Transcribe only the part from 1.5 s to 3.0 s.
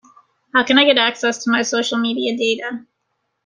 my social media data?